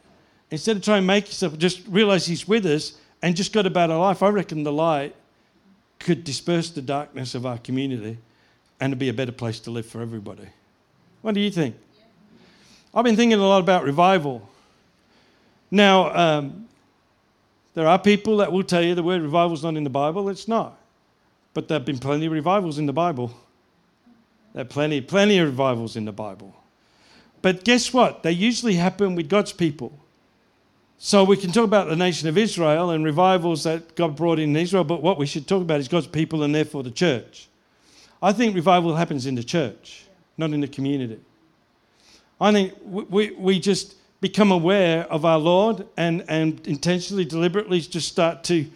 [0.52, 3.90] instead of trying to make yourself just realize He's with us and just got about
[3.90, 5.16] our life, I reckon the light
[5.98, 8.18] could disperse the darkness of our community
[8.80, 10.46] and it'd be a better place to live for everybody.
[11.22, 11.76] What do you think?
[12.94, 14.48] I've been thinking a lot about revival.
[15.70, 16.68] Now, um,
[17.74, 20.28] there are people that will tell you the word revival is not in the Bible.
[20.28, 20.78] It's not.
[21.54, 23.34] But there have been plenty of revivals in the Bible.
[24.54, 26.54] There are plenty, plenty of revivals in the Bible.
[27.42, 28.22] But guess what?
[28.22, 29.98] They usually happen with God's people.
[30.98, 34.56] So we can talk about the nation of Israel and revivals that God brought in
[34.56, 37.48] Israel, but what we should talk about is God's people and therefore the church.
[38.20, 40.04] I think revival happens in the church,
[40.36, 41.20] not in the community.
[42.40, 48.08] I think we, we just become aware of our Lord and, and intentionally, deliberately just
[48.08, 48.66] start to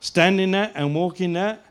[0.00, 1.64] stand in that and walk in that.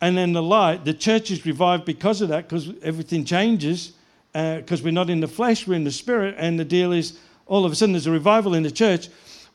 [0.00, 3.92] And then the light, the church is revived because of that, because everything changes,
[4.32, 6.34] because uh, we're not in the flesh, we're in the spirit.
[6.38, 9.08] And the deal is, all of a sudden, there's a revival in the church,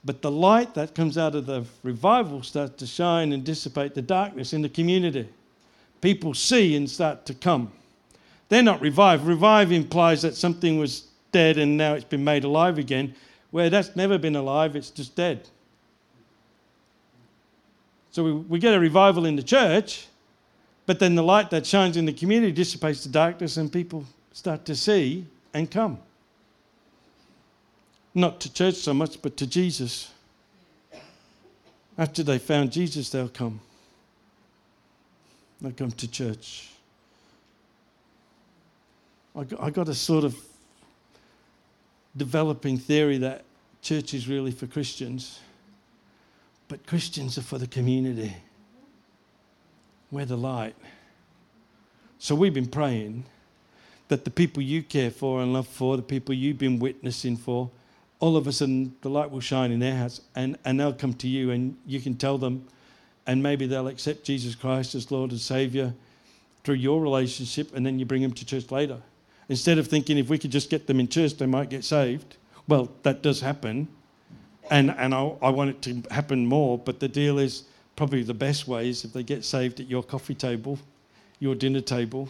[0.06, 4.02] but the light that comes out of the revival starts to shine and dissipate the
[4.02, 5.28] darkness in the community.
[6.02, 7.72] People see and start to come.
[8.50, 9.26] They're not revived.
[9.26, 13.16] Revive implies that something was dead and now it's been made alive again,
[13.52, 15.48] where that's never been alive, it's just dead.
[18.12, 20.08] So we, we get a revival in the church,
[20.86, 24.06] but then the light that shines in the community dissipates the darkness and people
[24.38, 25.98] start to see and come.
[28.14, 30.12] Not to church so much, but to Jesus.
[31.98, 33.60] After they found Jesus, they'll come.
[35.60, 36.70] They'll come to church.
[39.36, 40.36] I got, I got a sort of
[42.16, 43.44] developing theory that
[43.82, 45.40] church is really for Christians,
[46.68, 48.36] but Christians are for the community.
[50.12, 50.76] We're the light.
[52.20, 53.26] So we've been praying
[54.08, 57.70] that the people you care for and love for, the people you've been witnessing for,
[58.20, 61.14] all of a sudden the light will shine in their hearts and, and they'll come
[61.14, 62.66] to you and you can tell them
[63.26, 65.94] and maybe they'll accept Jesus Christ as Lord and Savior
[66.64, 69.02] through your relationship and then you bring them to church later.
[69.50, 72.38] Instead of thinking if we could just get them in church, they might get saved.
[72.68, 73.88] Well, that does happen.
[74.70, 77.64] And, and I, I want it to happen more, but the deal is
[77.96, 80.80] probably the best way is if they get saved at your coffee table,
[81.40, 82.30] your dinner table,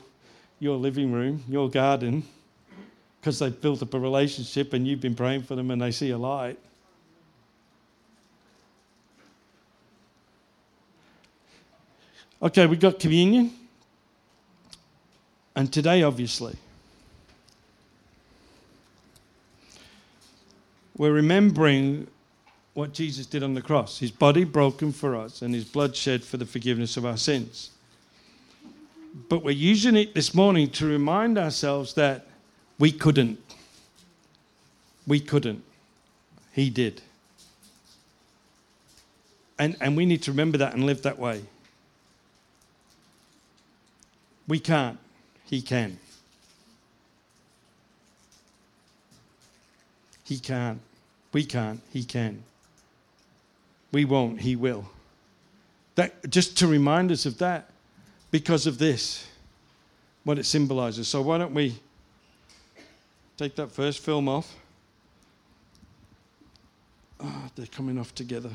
[0.60, 2.24] your living room, your garden,
[3.20, 6.12] because they've built up a relationship and you've been praying for them and they see
[6.12, 6.58] a light.
[12.41, 13.51] Okay, we've got communion.
[15.55, 16.55] And today, obviously,
[20.95, 22.08] we're remembering
[22.76, 26.24] what Jesus did on the cross his body broken for us and his blood shed
[26.24, 27.72] for the forgiveness of our sins.
[29.30, 32.28] But we're using it this morning to remind ourselves that
[32.78, 33.39] we couldn't.
[35.07, 35.63] We couldn't.
[36.53, 37.01] He did.
[39.57, 41.41] And, and we need to remember that and live that way.
[44.47, 44.99] We can't.
[45.45, 45.97] He can.
[50.24, 50.80] He can't.
[51.34, 51.82] We can't.
[51.91, 52.43] He can.
[53.91, 54.41] We won't.
[54.41, 54.86] He will.
[55.95, 57.72] That, just to remind us of that
[58.32, 59.28] because of this,
[60.23, 61.07] what it symbolizes.
[61.07, 61.80] So, why don't we
[63.38, 64.55] take that first film off?
[67.19, 68.51] Oh, they're coming off together.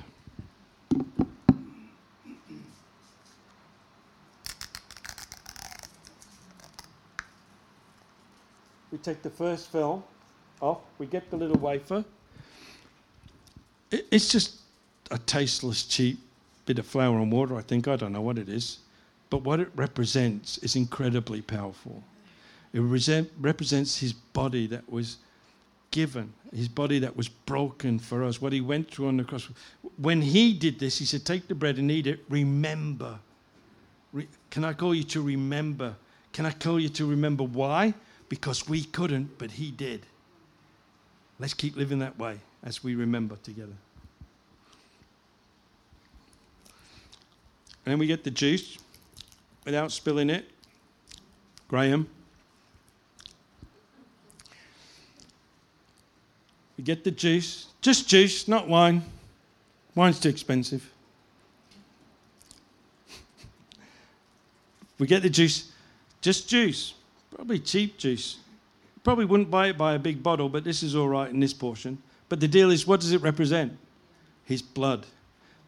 [8.91, 10.05] We take the first film
[10.61, 12.05] off, we get the little wafer.
[13.91, 14.61] It's just
[15.11, 16.19] a tasteless, cheap
[16.67, 17.89] bit of flour and water, I think.
[17.89, 18.79] I don't know what it is.
[19.33, 22.03] But what it represents is incredibly powerful.
[22.75, 22.81] It
[23.41, 25.17] represents his body that was
[25.91, 29.49] given, his body that was broken for us, what he went through on the cross.
[29.97, 32.21] When he did this, he said, Take the bread and eat it.
[32.29, 33.19] Remember.
[34.13, 35.97] Re- Can I call you to remember?
[36.35, 37.95] Can I call you to remember why?
[38.29, 40.05] Because we couldn't, but he did.
[41.39, 43.79] Let's keep living that way as we remember together.
[47.87, 48.77] And then we get the juice
[49.65, 50.45] without spilling it.
[51.69, 52.09] Graham.
[56.77, 59.03] We get the juice, just juice, not wine.
[59.95, 60.89] Wine's too expensive.
[64.99, 65.73] we get the juice,
[66.21, 66.95] just juice,
[67.35, 68.39] probably cheap juice.
[69.03, 71.53] Probably wouldn't buy it by a big bottle, but this is all right in this
[71.53, 71.99] portion.
[72.29, 73.77] But the deal is, what does it represent?
[74.45, 75.07] His blood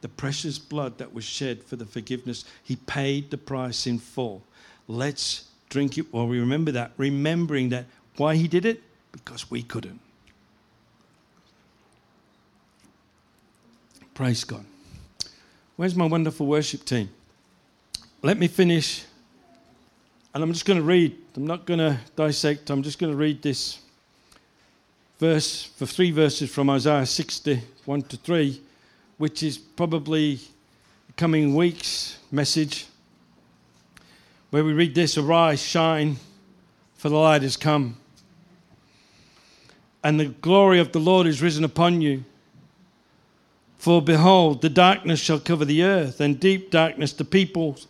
[0.05, 2.44] the precious blood that was shed for the forgiveness.
[2.62, 4.42] He paid the price in full.
[4.86, 7.86] Let's drink it while we remember that, remembering that
[8.18, 8.82] why he did it?
[9.12, 9.98] Because we couldn't.
[14.12, 14.66] Praise God.
[15.76, 17.09] Where's my wonderful worship team?
[18.20, 19.07] Let me finish.
[20.34, 21.16] And I'm just going to read.
[21.34, 22.68] I'm not going to dissect.
[22.68, 23.78] I'm just going to read this
[25.18, 28.61] verse for three verses from Isaiah 60, 1 to 3
[29.18, 30.40] which is probably
[31.16, 32.86] coming week's message,
[34.50, 36.16] where we read this Arise, shine,
[36.94, 37.96] for the light has come,
[40.02, 42.24] and the glory of the Lord is risen upon you.
[43.78, 47.86] For behold, the darkness shall cover the earth, and deep darkness the peoples.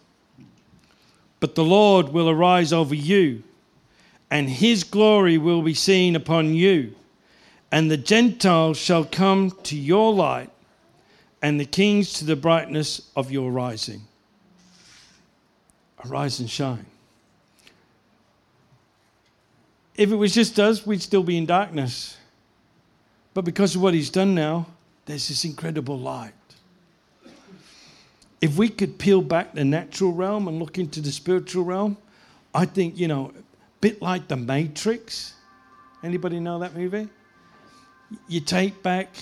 [1.39, 3.43] But the Lord will arise over you,
[4.31, 6.95] and his glory will be seen upon you.
[7.71, 10.51] And the Gentiles shall come to your light,
[11.45, 14.01] and the kings to the brightness of your rising.
[16.03, 16.87] Arise and shine.
[19.95, 22.17] If it was just us, we'd still be in darkness.
[23.35, 24.65] But because of what he's done now,
[25.05, 26.33] there's this incredible light.
[28.41, 31.99] If we could peel back the natural realm and look into the spiritual realm,
[32.55, 33.43] I think, you know, a
[33.83, 35.35] bit like the Matrix.
[36.03, 37.07] Anybody know that movie?
[38.29, 39.15] You take back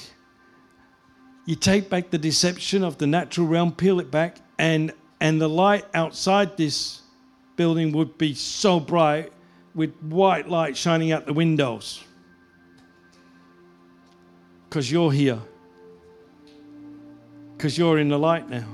[1.44, 5.48] you take back the deception of the natural realm, peel it back, and and the
[5.48, 7.02] light outside this
[7.56, 9.32] building would be so bright
[9.74, 12.02] with white light shining out the windows.
[14.68, 15.38] Because you're here.
[17.56, 18.66] Because you're in the light now.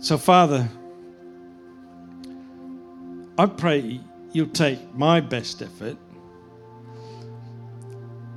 [0.00, 0.68] So, Father,
[3.38, 4.00] I pray
[4.32, 5.96] you'll take my best effort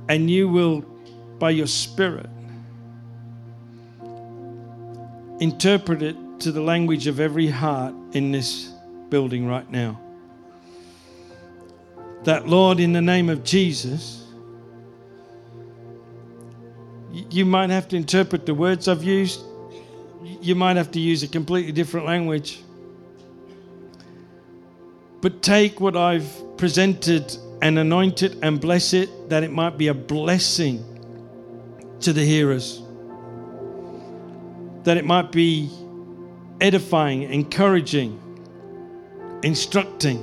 [0.08, 0.82] and you will,
[1.38, 2.28] by your Spirit,
[5.40, 8.72] interpret it to the language of every heart in this
[9.08, 10.00] building right now.
[12.24, 14.24] That, Lord, in the name of Jesus,
[17.30, 19.40] you might have to interpret the words I've used.
[20.40, 22.62] You might have to use a completely different language.
[25.20, 29.88] But take what I've presented and anoint it and bless it that it might be
[29.88, 30.84] a blessing
[32.00, 32.82] to the hearers.
[34.84, 35.70] That it might be
[36.60, 38.20] edifying, encouraging,
[39.42, 40.22] instructing.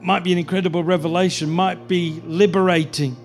[0.00, 3.16] Might be an incredible revelation, might be liberating,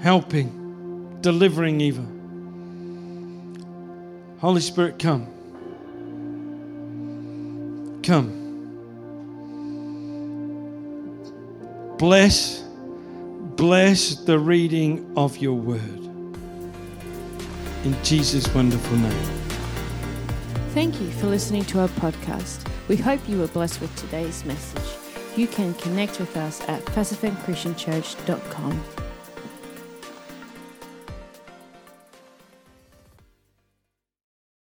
[0.00, 2.12] helping, delivering, even.
[4.40, 5.28] Holy Spirit, come.
[8.02, 8.41] Come.
[12.02, 12.58] Bless,
[13.54, 16.00] bless the reading of your word.
[17.84, 19.40] In Jesus' wonderful name.
[20.70, 22.68] Thank you for listening to our podcast.
[22.88, 24.98] We hope you were blessed with today's message.
[25.36, 29.01] You can connect with us at pacificchristianchurch.com.